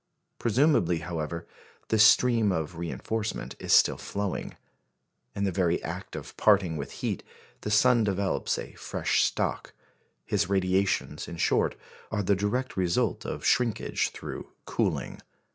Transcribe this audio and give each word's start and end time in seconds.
Presumably, 0.39 0.97
however, 1.01 1.45
this 1.89 2.03
stream 2.03 2.51
of 2.51 2.79
reinforcement 2.79 3.55
is 3.59 3.71
still 3.71 3.99
flowing. 3.99 4.55
In 5.35 5.43
the 5.43 5.51
very 5.51 5.79
act 5.83 6.15
of 6.15 6.35
parting 6.37 6.75
with 6.75 6.89
heat, 7.05 7.21
the 7.61 7.69
sun 7.69 8.03
develops 8.03 8.57
a 8.57 8.73
fresh 8.73 9.21
stock. 9.21 9.73
His 10.25 10.49
radiations, 10.49 11.27
in 11.27 11.37
short, 11.37 11.75
are 12.11 12.23
the 12.23 12.35
direct 12.35 12.75
result 12.75 13.25
of 13.25 13.45
shrinkage 13.45 14.09
through 14.09 14.49
cooling. 14.65 15.21